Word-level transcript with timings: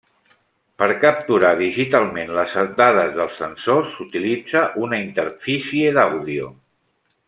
Per 0.83 0.87
capturar 1.03 1.51
digitalment 1.59 2.33
les 2.39 2.57
dades 2.81 3.13
dels 3.21 3.37
sensors, 3.43 3.95
s’utilitza 3.97 4.67
una 4.89 5.01
interfície 5.09 5.97
d’àudio. 6.01 6.53